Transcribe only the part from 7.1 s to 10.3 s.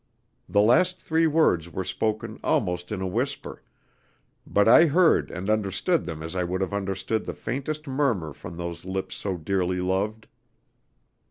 the faintest murmur from those lips so dearly loved.